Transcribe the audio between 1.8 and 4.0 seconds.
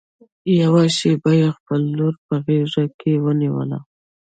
لور په غېږ کې ونيوله.